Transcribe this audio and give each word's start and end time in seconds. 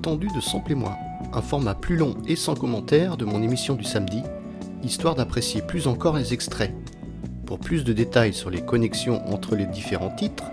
Détendue 0.00 0.30
de 0.34 0.40
Sample 0.40 0.72
et 0.72 0.76
moi, 0.76 0.96
un 1.34 1.42
format 1.42 1.74
plus 1.74 1.96
long 1.98 2.14
et 2.26 2.34
sans 2.34 2.54
commentaire 2.54 3.18
de 3.18 3.26
mon 3.26 3.42
émission 3.42 3.74
du 3.74 3.84
samedi, 3.84 4.22
histoire 4.82 5.14
d'apprécier 5.14 5.60
plus 5.60 5.86
encore 5.86 6.16
les 6.16 6.32
extraits. 6.32 6.72
Pour 7.44 7.58
plus 7.58 7.84
de 7.84 7.92
détails 7.92 8.32
sur 8.32 8.48
les 8.48 8.64
connexions 8.64 9.22
entre 9.30 9.56
les 9.56 9.66
différents 9.66 10.08
titres, 10.08 10.44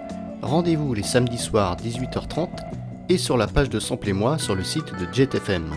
rendez-vous 0.41 0.93
les 0.93 1.01
samedis 1.01 1.37
soirs 1.37 1.77
18h30 1.77 2.49
et 3.07 3.17
sur 3.17 3.37
la 3.37 3.47
page 3.47 3.69
de 3.69 3.79
Sample 3.79 4.09
et 4.09 4.13
moi 4.13 4.37
sur 4.37 4.53
le 4.53 4.65
site 4.65 4.91
de 4.99 5.07
JetFM. 5.13 5.73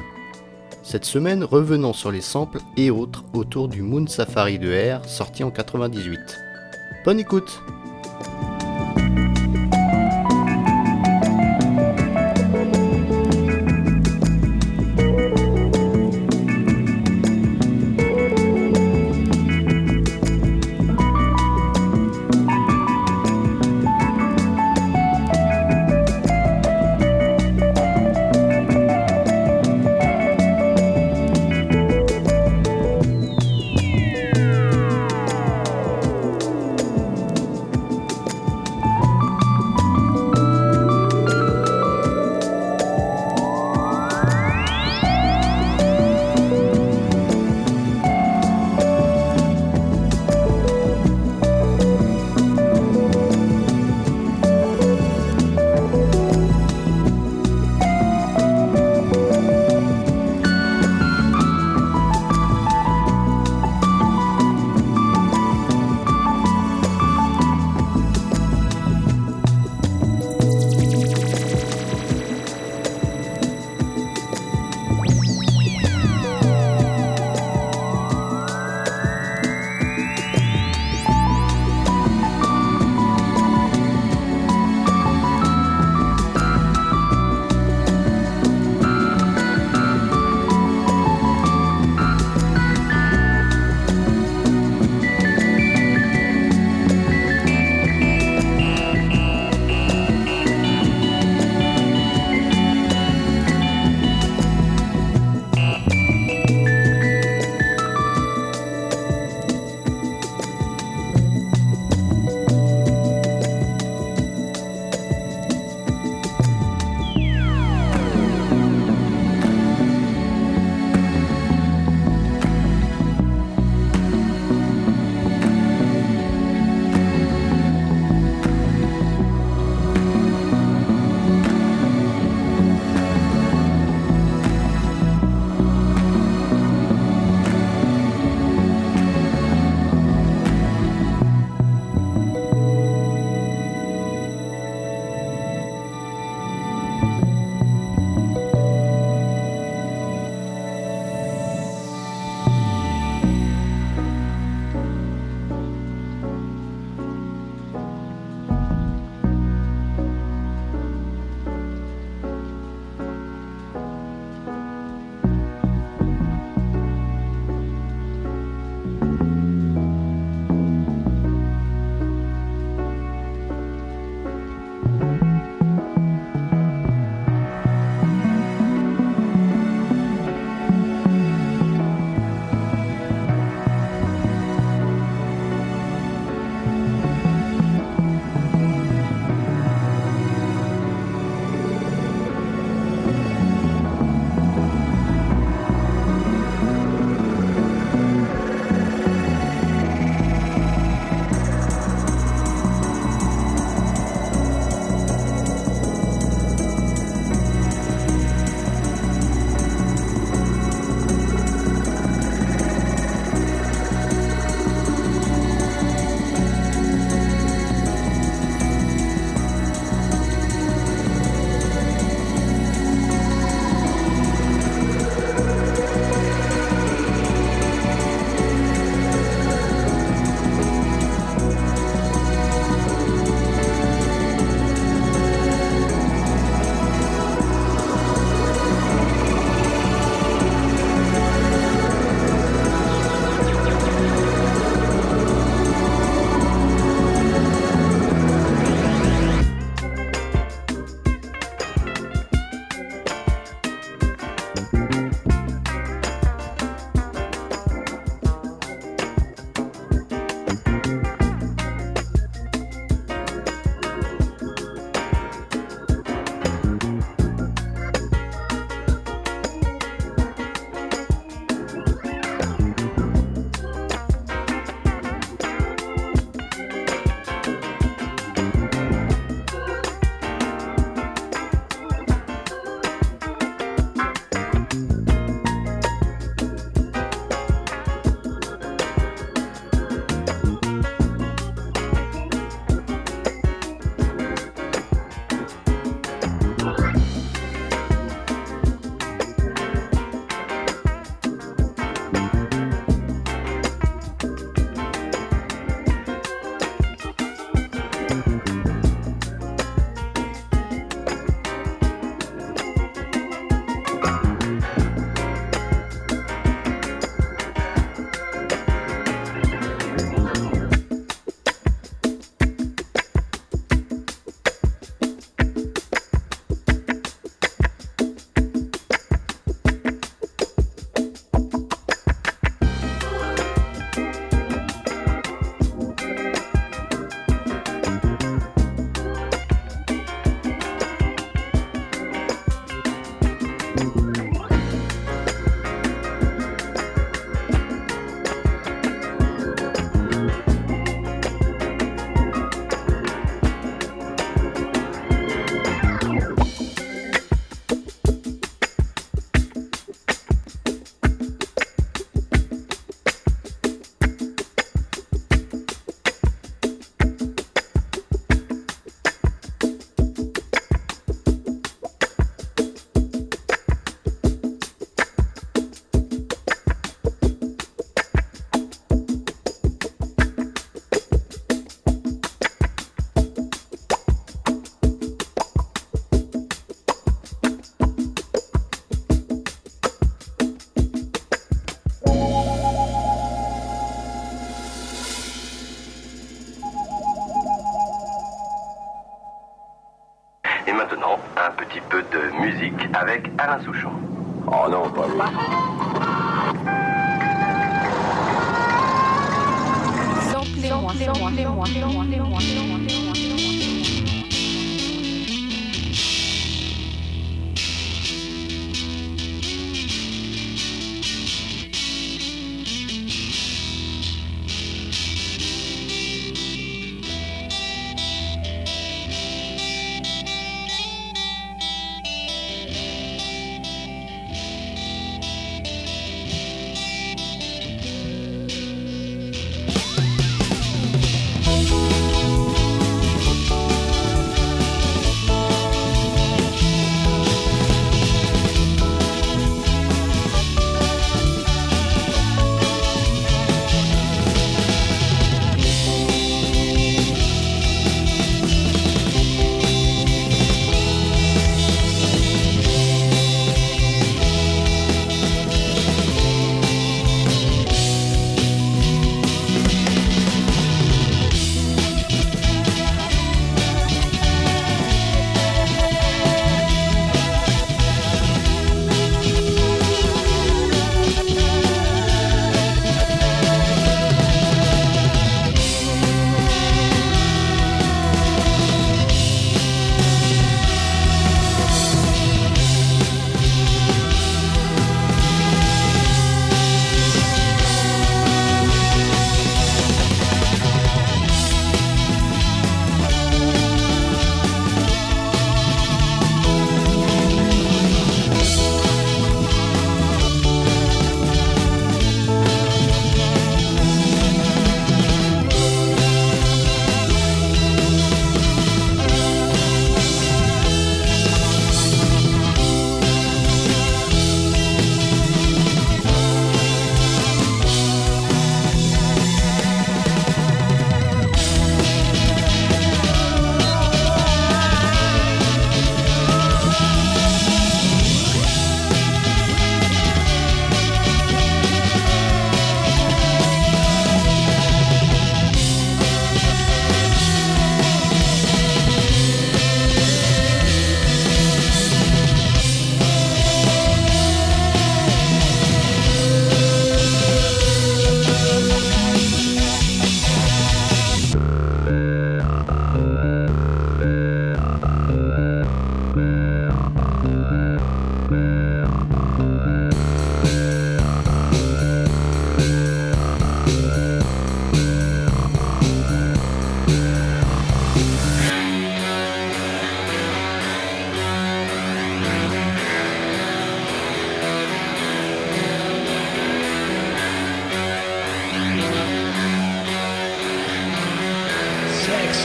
Cette 0.83 1.05
semaine, 1.05 1.45
revenons 1.45 1.93
sur 1.93 2.11
les 2.11 2.23
samples 2.23 2.59
et 2.77 2.91
autres 2.91 3.23
autour 3.35 3.69
du 3.69 3.83
Moon 3.83 4.09
Safari 4.09 4.59
de 4.59 4.97
R 4.97 5.05
sorti 5.09 5.45
en 5.45 5.53
98. 5.53 6.19
Bonne 7.05 7.21
écoute 7.21 7.63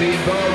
Steve 0.05 0.25
Bowie. 0.27 0.54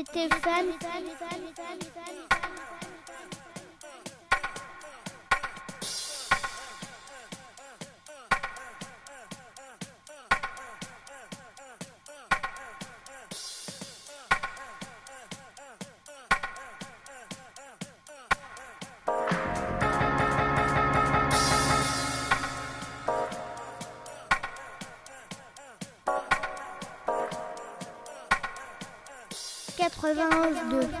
J'étais 0.00 0.34
fan. 0.36 0.40
Quatre-vingt-deux. 0.40 1.19
Samplez-moi. 1.19 1.19
I 30.12 30.48
used 30.72 30.99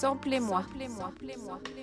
to 0.00 1.70
see 1.74 1.79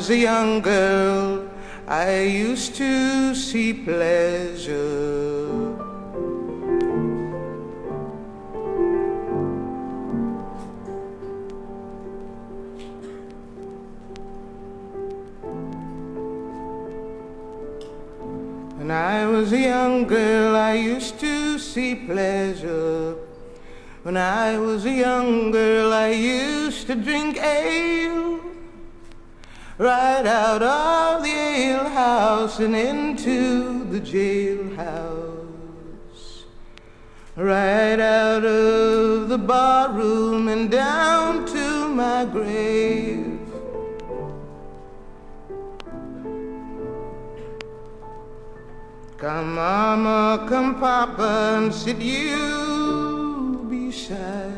was 0.00 0.08
a 0.08 0.16
young 0.16 0.62
girl, 0.62 1.46
I 1.86 2.22
used 2.22 2.74
to 2.76 3.34
see 3.34 3.74
pleasure. 3.74 5.46
When 18.78 18.90
I 18.90 19.26
was 19.26 19.52
a 19.52 19.58
young 19.58 20.06
girl, 20.06 20.56
I 20.56 20.76
used 20.76 21.20
to 21.20 21.58
see 21.58 21.94
pleasure. 21.94 23.16
When 24.02 24.16
I 24.16 24.56
was 24.56 24.86
a 24.86 24.92
young 24.92 25.50
girl, 25.50 25.92
I 25.92 26.08
used 26.08 26.86
to 26.86 26.94
drink 26.94 27.36
ale 27.36 28.09
and 32.60 32.76
into 32.76 33.84
the 33.84 34.00
jailhouse, 34.00 35.34
right 37.34 37.98
out 37.98 38.44
of 38.44 39.28
the 39.30 39.38
barroom 39.38 40.48
and 40.48 40.70
down 40.70 41.46
to 41.46 41.88
my 41.88 42.26
grave. 42.26 43.40
Come, 49.16 49.54
mama, 49.54 50.46
come, 50.48 50.78
papa, 50.78 51.56
and 51.56 51.72
sit 51.74 51.98
you 51.98 53.66
beside 53.70 54.49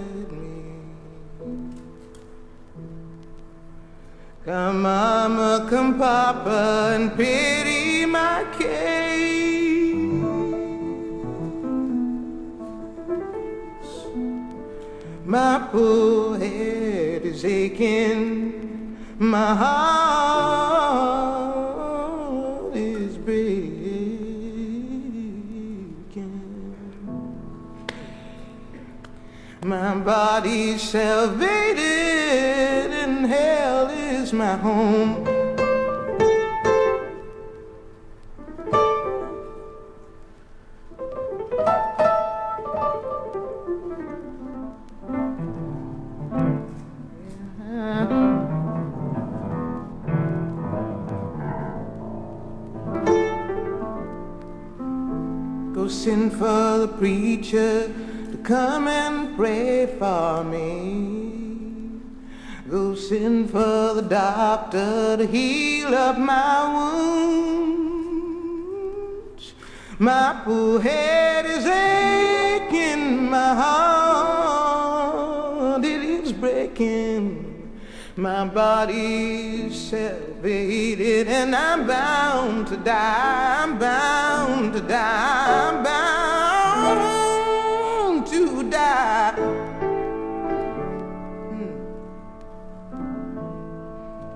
Come, 4.44 4.82
mama, 4.82 5.68
come, 5.70 5.96
papa, 5.96 6.94
and 6.96 7.16
pity 7.16 8.04
my 8.06 8.44
case. 8.58 9.22
My 15.24 15.68
poor 15.70 16.36
head 16.38 17.22
is 17.24 17.44
aching, 17.44 18.96
my 19.16 19.54
heart 19.54 19.94
is 22.74 23.16
breaking. 23.18 23.54
My 29.64 29.94
body's 29.94 30.82
salvated 30.82 32.51
hell 33.24 33.88
is 33.88 34.32
my 34.32 34.56
home. 34.56 35.24
Go 55.74 55.88
send 55.88 56.32
for 56.32 56.78
the 56.78 56.94
preacher 56.98 57.92
to 58.30 58.38
come 58.44 58.88
and 58.88 59.36
pray 59.36 59.86
for 59.98 60.44
me. 60.44 61.11
Go 62.72 62.94
send 62.94 63.50
for 63.50 63.92
the 63.92 64.00
doctor 64.00 65.18
to 65.18 65.26
heal 65.26 65.94
up 65.94 66.16
my 66.16 66.72
wounds. 67.74 69.52
My 69.98 70.40
poor 70.42 70.80
head 70.80 71.44
is 71.44 71.66
aching, 71.66 73.28
my 73.28 73.54
heart 73.62 75.04
it 75.84 76.02
is 76.02 76.32
breaking. 76.32 77.70
My 78.16 78.46
body's 78.46 79.78
self-hated 79.78 81.28
and 81.28 81.54
I'm 81.54 81.86
bound 81.86 82.68
to 82.68 82.78
die. 82.78 83.64
I'm 83.64 83.78
bound 83.78 84.72
to 84.72 84.80
die. 84.80 85.68
I'm 85.68 85.82
bound 87.02 88.26
to 88.28 88.62
die. 88.70 89.51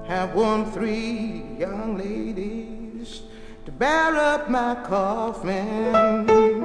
Have 0.08 0.34
won 0.34 0.70
three 0.70 1.42
young 1.58 1.98
ladies 1.98 3.22
to 3.64 3.72
bear 3.72 4.14
up 4.14 4.48
my 4.48 4.76
coffin. 4.84 6.55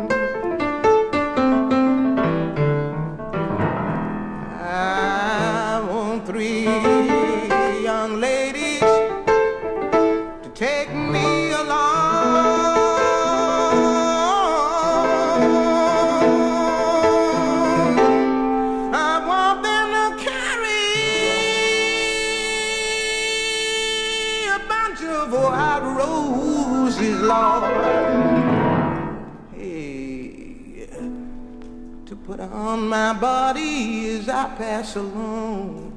On 32.51 32.87
my 32.89 33.13
body 33.13 34.09
as 34.09 34.27
I 34.27 34.49
pass 34.55 34.95
along. 34.97 35.87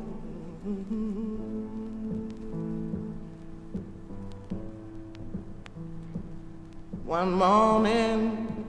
One 7.05 7.33
morning, 7.33 8.67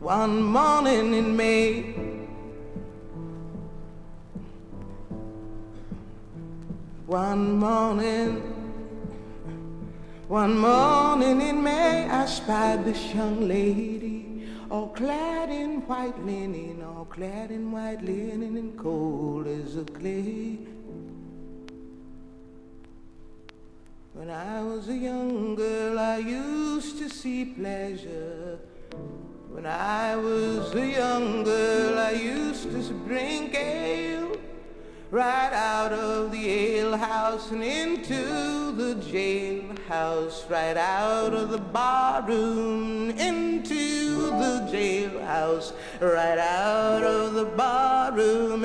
one 0.00 0.42
morning 0.42 1.14
in 1.14 1.36
May, 1.36 1.94
one 7.06 7.52
morning, 7.58 8.42
one 10.26 10.58
morning 10.58 11.40
in 11.40 11.62
May, 11.62 12.08
I 12.10 12.26
spied 12.26 12.84
this 12.84 13.14
young 13.14 13.48
lady, 13.48 13.97
clad 14.98 15.48
in 15.48 15.80
white 15.86 16.18
linen, 16.26 16.82
all 16.82 17.04
clad 17.04 17.52
in 17.52 17.70
white 17.70 18.02
linen 18.02 18.56
and 18.56 18.76
cold 18.76 19.46
as 19.46 19.76
a 19.76 19.84
clay. 19.84 20.58
When 24.14 24.28
I 24.28 24.60
was 24.60 24.88
a 24.88 24.96
young 24.96 25.54
girl, 25.54 26.00
I 26.00 26.16
used 26.16 26.98
to 26.98 27.08
see 27.08 27.44
pleasure. 27.44 28.58
When 29.52 29.66
I 29.66 30.16
was 30.16 30.74
a 30.74 30.86
young 30.88 31.44
girl, 31.44 31.96
I 31.96 32.10
used 32.10 32.64
to 32.72 32.82
drink 33.06 33.54
ale 33.54 34.36
right 35.12 35.52
out 35.52 35.92
of 35.92 36.32
the 36.32 36.80
alehouse 36.80 37.52
and 37.52 37.62
into 37.62 38.72
the 38.72 38.96
jailhouse, 38.96 40.50
right 40.50 40.76
out 40.76 41.32
of 41.34 41.50
the 41.50 41.58
barroom 41.58 43.10
into 43.10 43.77
the 44.78 45.10
jailhouse, 45.10 45.72
right 46.00 46.38
out 46.38 47.02
of 47.02 47.34
the 47.34 47.44
barroom 47.44 48.64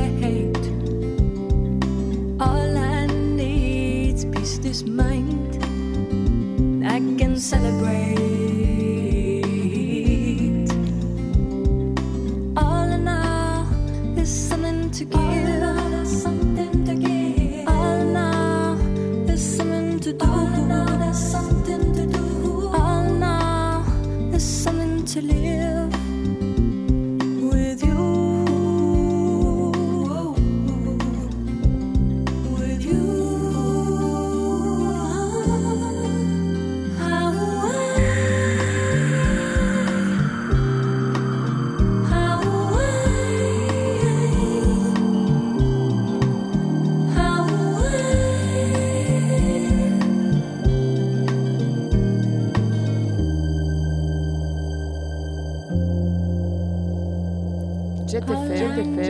embrace. 7.81 8.30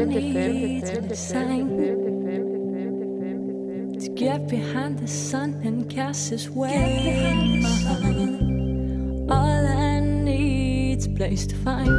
FM, 0.10 0.82
Jet 0.82 1.04
FM, 1.04 1.70
Jet 1.80 1.98
FM, 2.26 2.52
to 4.00 4.10
get 4.10 4.48
behind 4.48 5.00
the 5.00 5.08
sun 5.08 5.62
and 5.64 5.90
cast 5.90 6.30
his 6.30 6.50
way. 6.50 7.62
All 9.30 9.68
I 9.68 10.00
need's 10.00 11.06
a 11.06 11.10
place 11.10 11.46
to 11.48 11.56
find, 11.58 11.90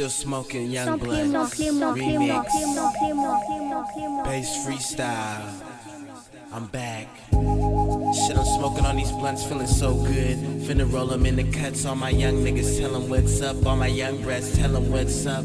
still 0.00 0.08
smoking 0.08 0.70
young 0.70 0.98
blood. 0.98 1.26
Remix, 1.26 2.46
bass 4.24 4.48
freestyle. 4.64 5.44
I'm 6.54 6.66
back. 6.68 7.06
Shit, 7.30 8.36
I'm 8.38 8.46
smoking 8.58 8.86
on 8.86 8.96
these 8.96 9.12
blunts, 9.12 9.44
feeling 9.44 9.66
so 9.66 9.94
good. 9.94 10.38
Finna 10.64 10.90
roll 10.90 11.06
them 11.06 11.26
in 11.26 11.36
the 11.36 11.44
cuts. 11.52 11.84
All 11.84 11.96
my 11.96 12.08
young 12.08 12.36
niggas 12.36 12.78
tell 12.78 12.96
'em 12.96 13.10
what's 13.10 13.42
up. 13.42 13.66
All 13.66 13.76
my 13.76 13.88
young 13.88 14.22
brats 14.22 14.56
tell 14.56 14.74
'em 14.74 14.90
what's 14.90 15.26
up. 15.26 15.44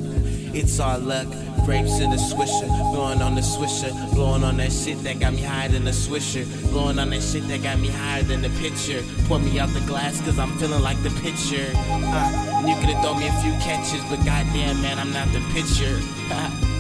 It's 0.56 0.80
all 0.80 1.00
luck. 1.00 1.28
Grapes 1.66 2.00
in 2.00 2.12
the 2.12 2.16
swisher, 2.16 2.68
blowing 2.94 3.22
on 3.22 3.36
the 3.36 3.42
swisher, 3.42 3.92
blowing 4.14 4.42
on 4.42 4.56
that 4.58 4.72
shit 4.72 4.98
that 5.04 5.20
got 5.20 5.34
me 5.34 5.42
higher 5.42 5.68
than 5.68 5.84
the 5.84 5.92
swisher, 5.92 6.46
blowing 6.72 6.98
on 6.98 7.10
that 7.10 7.22
shit 7.22 7.46
that 7.50 7.62
got 7.62 7.78
me 7.78 7.90
higher 7.90 8.24
than 8.24 8.42
the 8.42 8.50
pitcher. 8.62 9.04
Pour 9.28 9.38
me 9.38 9.60
out 9.60 9.68
the 9.74 9.82
glass 9.82 10.22
cause 10.22 10.40
I'm 10.40 10.56
feeling 10.58 10.82
like 10.82 11.02
the 11.04 11.10
pitcher. 11.20 11.74
Uh, 11.76 12.64
and 12.64 12.70
you 12.70 12.76
could've 12.76 13.02
thrown 13.02 13.20
me 13.20 13.28
a 13.28 13.34
few 13.44 13.52
catches, 13.60 14.00
but 14.06 14.24
goddamn 14.24 14.82
man, 14.82 14.98
I'm 14.98 15.12
not 15.12 15.28
the 15.34 15.44
pitcher. 15.52 16.00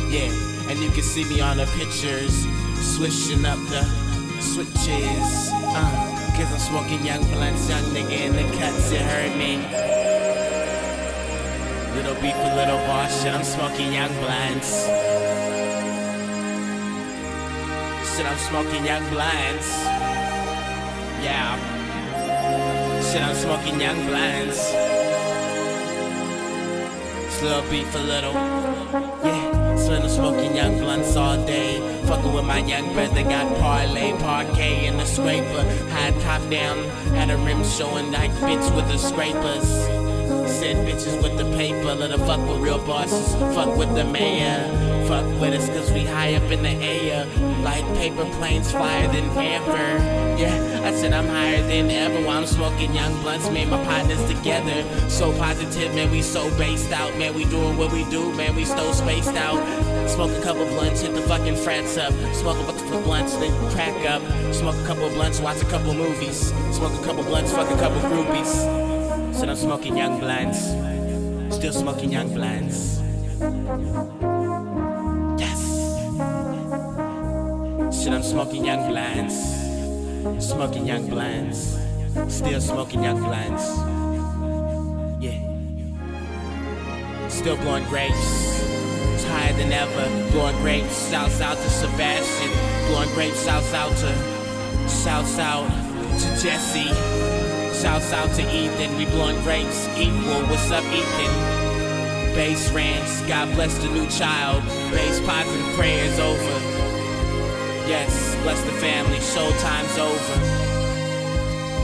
yeah, 0.07 0.31
and 0.71 0.79
you 0.79 0.89
can 0.91 1.03
see 1.03 1.25
me 1.25 1.41
on 1.41 1.57
the 1.57 1.65
pictures, 1.75 2.47
swishing 2.79 3.43
up 3.43 3.59
the 3.67 3.83
switches. 4.39 5.51
Uh, 5.51 6.31
cause 6.37 6.47
I'm 6.47 6.59
smoking 6.59 7.05
young 7.05 7.23
blunts, 7.33 7.67
young 7.67 7.83
nigga 7.91 8.23
in 8.23 8.35
the 8.37 8.57
cuts, 8.57 8.89
you 8.89 8.99
heard 8.99 9.35
me. 9.35 10.04
Little 11.95 12.15
beef 12.15 12.35
a 12.35 12.55
little 12.55 12.77
boss, 12.87 13.23
shit, 13.23 13.33
I'm 13.33 13.43
smoking 13.43 13.93
young 13.93 14.13
blunts. 14.19 14.85
Shit, 18.15 18.25
I'm 18.25 18.37
smoking 18.37 18.85
young 18.85 19.09
blunts. 19.09 19.67
Yeah. 21.23 21.55
Shit, 23.01 23.21
I'm 23.21 23.35
smoking 23.35 23.79
young 23.79 24.05
blunts. 24.07 24.59
It's 27.25 27.41
little 27.41 27.69
beef 27.71 27.95
a 27.95 27.99
little. 27.99 28.33
Yeah. 28.33 29.75
So 29.77 29.93
I'm 29.93 30.09
smoking 30.09 30.55
young 30.55 30.77
blunts 30.79 31.15
all 31.15 31.37
day. 31.45 31.79
Fucking 32.07 32.33
with 32.33 32.45
my 32.45 32.59
young 32.59 32.93
brother, 32.93 33.23
got 33.23 33.57
parlay, 33.59 34.11
parquet 34.19 34.85
in 34.85 34.97
the 34.97 35.05
scraper. 35.05 35.63
High 35.91 36.11
top 36.21 36.41
down, 36.49 36.83
had 37.15 37.29
a 37.29 37.37
rim 37.37 37.63
showing 37.63 38.11
like 38.11 38.31
bitch 38.31 38.75
with 38.75 38.87
the 38.87 38.97
scrapers. 38.97 40.04
Said 40.65 40.77
bitches 40.77 41.21
with 41.21 41.37
the 41.37 41.45
paper, 41.55 41.93
let 41.93 42.09
her 42.09 42.17
fuck 42.25 42.39
with 42.49 42.57
real 42.57 42.83
bosses. 42.87 43.35
Fuck 43.53 43.77
with 43.77 43.93
the 43.93 44.03
mayor. 44.03 44.65
Fuck 45.07 45.25
with 45.39 45.53
us 45.53 45.67
cause 45.69 45.91
we 45.91 46.05
high 46.05 46.33
up 46.33 46.49
in 46.49 46.63
the 46.63 46.71
air. 46.83 47.27
Like 47.61 47.85
paper 47.97 48.25
planes 48.37 48.71
flyer 48.71 49.07
than 49.09 49.29
ever. 49.37 49.77
Yeah, 50.41 50.81
I 50.83 50.91
said 50.91 51.13
I'm 51.13 51.27
higher 51.27 51.61
than 51.61 51.91
ever 51.91 52.25
while 52.25 52.39
I'm 52.39 52.47
smoking 52.47 52.95
young 52.95 53.13
blunts. 53.21 53.47
Man, 53.51 53.69
my 53.69 53.77
partners 53.85 54.25
together. 54.27 54.81
So 55.07 55.37
positive, 55.37 55.93
man, 55.93 56.09
we 56.09 56.23
so 56.23 56.49
based 56.57 56.91
out. 56.91 57.15
Man, 57.19 57.35
we 57.35 57.45
doing 57.45 57.77
what 57.77 57.91
we 57.91 58.03
do, 58.05 58.33
man, 58.33 58.55
we 58.55 58.65
so 58.65 58.91
spaced 58.91 59.35
out. 59.35 59.61
Smoke 60.09 60.31
a 60.31 60.41
couple 60.41 60.65
blunts, 60.65 61.01
hit 61.01 61.13
the 61.13 61.21
fucking 61.21 61.57
frets 61.57 61.95
up. 61.95 62.11
Smoke 62.33 62.57
a 62.57 62.65
couple 62.65 63.03
blunts, 63.03 63.37
then 63.37 63.53
crack 63.69 64.09
up. 64.09 64.23
Smoke 64.51 64.77
a 64.77 64.87
couple 64.87 65.07
blunts, 65.09 65.39
watch 65.39 65.61
a 65.61 65.65
couple 65.65 65.93
movies. 65.93 66.51
Smoke 66.71 66.99
a 66.99 67.05
couple 67.05 67.23
blunts, 67.23 67.51
fuck 67.51 67.69
a 67.69 67.77
couple 67.77 68.01
groupies. 68.09 68.85
Said 69.35 69.49
I'm 69.49 69.57
smoking 69.57 69.97
young 69.97 70.19
blunts. 70.21 70.59
Still 71.53 71.73
smoking 71.73 72.09
young 72.09 72.33
blunts. 72.33 73.01
Yes. 75.37 75.61
Shit, 78.01 78.13
I'm 78.13 78.23
smoking 78.23 78.63
young 78.63 78.87
blunts. 78.87 79.35
Smoking 80.39 80.85
young 80.85 81.07
blunts. 81.09 81.77
Still 82.29 82.61
smoking 82.61 83.03
young 83.03 83.19
blunts. 83.19 83.63
Yeah. 85.19 85.41
Still 87.27 87.57
blowing 87.57 87.83
grapes. 87.89 88.63
It's 89.15 89.25
higher 89.25 89.51
than 89.51 89.73
ever. 89.73 90.31
Blowing 90.31 90.55
grapes. 90.61 91.09
Shouts 91.09 91.41
out 91.41 91.57
to 91.57 91.69
Sebastian. 91.69 92.51
Blowing 92.87 93.09
grapes. 93.09 93.43
Shouts 93.43 93.73
out 93.73 93.91
to. 93.97 94.13
Shouts 94.87 95.37
out 95.39 95.67
to 96.19 96.41
Jesse. 96.41 97.14
Shouts 97.81 98.13
out 98.13 98.33
to 98.35 98.41
Ethan. 98.41 98.95
We 98.97 99.05
blowing 99.05 99.41
grapes. 99.41 99.87
Equal. 99.97 100.41
What's 100.47 100.71
up, 100.71 100.83
Ethan? 100.85 101.65
Base 102.35 102.69
rants, 102.71 103.21
God 103.27 103.47
bless 103.55 103.77
the 103.77 103.87
new 103.89 104.05
child. 104.09 104.61
Base 104.91 105.21
positive 105.21 105.65
prayers 105.75 106.19
over. 106.19 106.59
Yes, 107.87 108.35
bless 108.43 108.61
the 108.63 108.73
family. 108.73 109.19
Showtime's 109.19 109.97
over. 109.97 110.65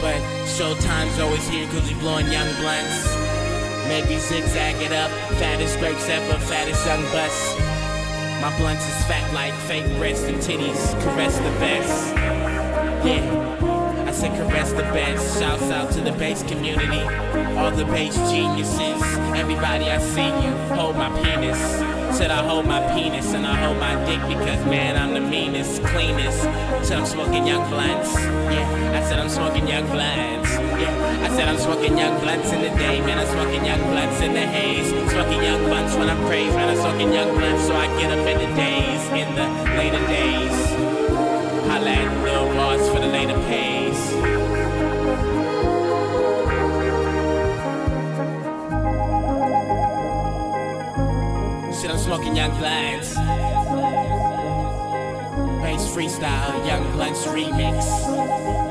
But 0.01 0.19
showtime's 0.51 1.19
always 1.19 1.47
here 1.47 1.65
cause 1.67 1.87
we 1.87 1.97
blowing 1.99 2.29
young 2.29 2.53
blunts. 2.59 3.07
Maybe 3.87 4.17
zigzag 4.17 4.81
it 4.81 4.91
up. 4.91 5.09
Fattest 5.39 5.79
grapes 5.79 6.09
ever, 6.09 6.37
fattest 6.39 6.85
young 6.85 7.03
bus. 7.13 7.55
My 8.41 8.53
blunts 8.57 8.85
is 8.85 9.05
fat 9.05 9.33
like 9.33 9.53
fake 9.53 9.87
breasts 9.97 10.25
and 10.25 10.37
titties. 10.37 11.01
Caress 11.03 11.37
the 11.37 11.51
best. 11.59 12.13
Yeah. 13.05 13.50
Said 14.21 14.37
caress 14.37 14.71
the 14.71 14.83
best. 14.93 15.39
Shouts 15.39 15.71
out 15.71 15.91
to 15.93 16.01
the 16.01 16.11
bass 16.11 16.43
community, 16.43 17.01
all 17.57 17.71
the 17.71 17.85
bass 17.85 18.13
geniuses. 18.29 19.01
Everybody 19.33 19.89
I 19.89 19.97
see 19.97 20.29
you, 20.45 20.53
hold 20.77 20.95
my 20.95 21.09
penis. 21.23 21.57
Said 22.15 22.29
I 22.29 22.45
hold 22.47 22.67
my 22.67 22.81
penis 22.93 23.33
and 23.33 23.47
I 23.47 23.55
hold 23.55 23.79
my 23.79 23.95
dick 24.05 24.21
because 24.29 24.63
man 24.65 24.95
I'm 24.95 25.15
the 25.15 25.27
meanest, 25.27 25.83
cleanest. 25.85 26.43
Said 26.87 26.99
I'm 26.99 27.07
smoking 27.07 27.47
young 27.47 27.67
blunts. 27.71 28.13
Yeah, 28.53 28.93
I 28.93 29.01
said 29.09 29.17
I'm 29.17 29.27
smoking 29.27 29.67
young 29.67 29.87
blunts. 29.87 30.51
Yeah, 30.53 31.25
I 31.25 31.29
said 31.35 31.47
I'm 31.47 31.57
smoking 31.57 31.97
young 31.97 32.19
blunts 32.21 32.53
in 32.53 32.61
the 32.61 32.69
day, 32.77 33.01
man. 33.01 33.17
I'm 33.17 33.25
smoking 33.25 33.65
young 33.65 33.81
blunts 33.89 34.21
in 34.21 34.33
the 34.35 34.45
haze. 34.45 34.87
Smoking 35.09 35.41
young 35.41 35.63
blunts 35.63 35.95
when 35.95 36.09
I 36.11 36.27
praise, 36.27 36.53
man. 36.53 36.69
I'm 36.69 36.77
smoking 36.77 37.11
young 37.11 37.35
blunts 37.35 37.65
so 37.65 37.73
I 37.73 37.87
get 37.99 38.11
up 38.11 38.27
in 38.27 38.37
the 38.37 38.55
days, 38.55 39.01
in 39.17 39.33
the 39.33 39.47
later 39.81 40.05
days. 40.05 40.70
Shit, 52.33 52.37
young. 52.37 53.15
Bass 55.61 55.85
freestyle, 55.93 56.65
young 56.65 56.89
blunts 56.93 57.25
remix. 57.25 58.70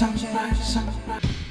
sunrise, 0.00 0.64
sunrise. 0.64 1.49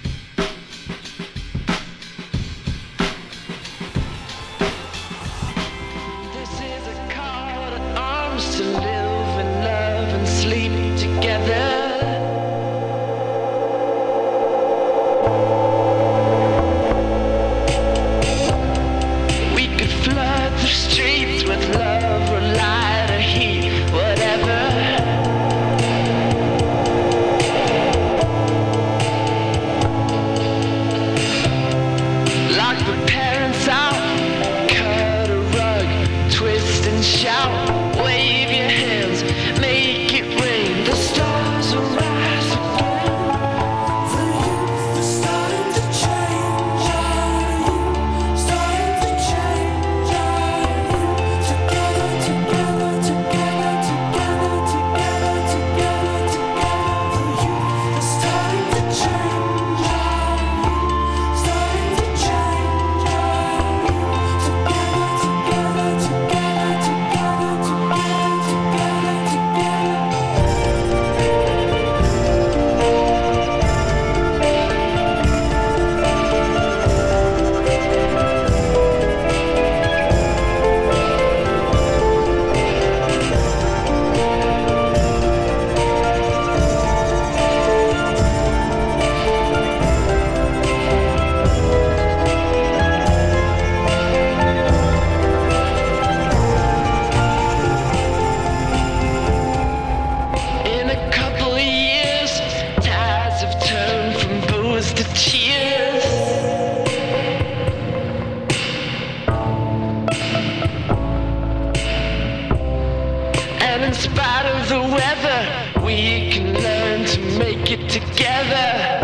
we 115.89 116.29
can 116.29 116.53
learn 116.53 117.03
to 117.03 117.19
make 117.39 117.71
it 117.71 117.89
together. 117.89 118.98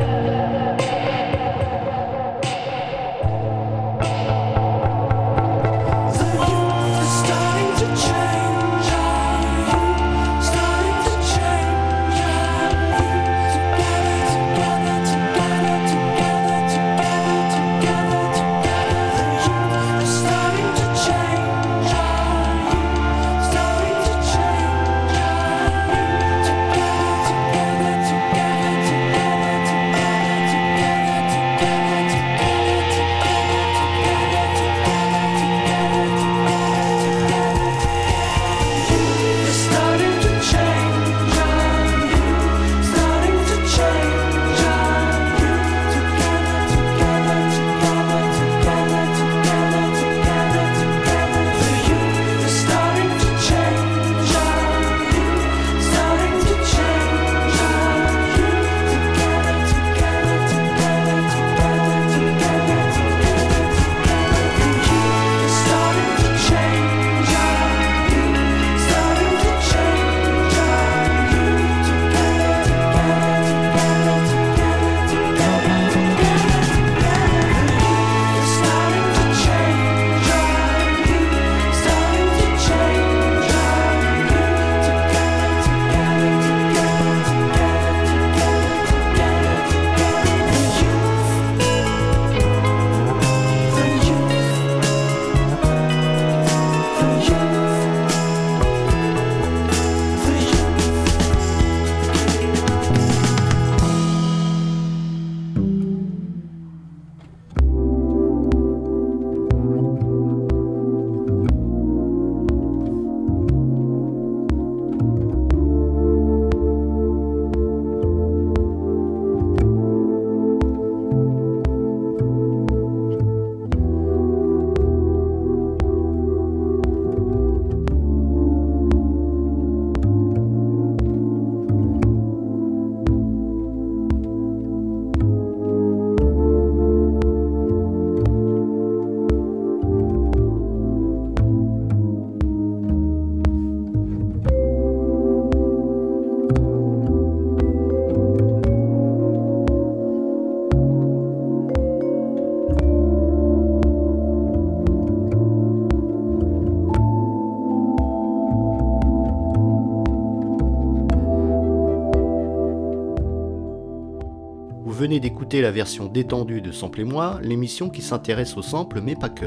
La 165.62 165.72
version 165.72 166.08
détendue 166.08 166.62
de 166.62 166.72
Sample 166.72 167.01
et 167.01 167.06
moi, 167.06 167.39
l'émission 167.41 167.89
qui 167.89 168.01
s'intéresse 168.01 168.58
au 168.58 168.62
sample 168.62 169.01
mais 169.01 169.16
pas 169.16 169.30
que. 169.30 169.45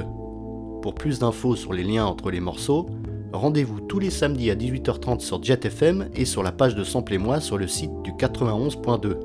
Pour 0.83 0.95
plus 0.95 1.19
d'infos 1.19 1.57
sur 1.57 1.73
les 1.73 1.85
liens 1.85 2.07
entre 2.07 2.31
les 2.31 2.41
morceaux, 2.41 2.87
rendez-vous 3.33 3.81
tous 3.81 3.99
les 3.99 4.11
samedis 4.11 4.51
à 4.51 4.55
18h30 4.55 5.21
sur 5.21 5.43
Jet 5.43 5.65
FM 5.65 6.09
et 6.15 6.25
sur 6.25 6.43
la 6.43 6.53
page 6.53 6.75
de 6.75 6.85
Sample 6.85 7.15
et 7.15 7.19
moi 7.19 7.41
sur 7.41 7.59
le 7.59 7.67
site 7.67 7.91
du 8.03 8.13
91.2. 8.13 9.17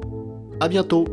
A 0.60 0.68
bientôt 0.68 1.06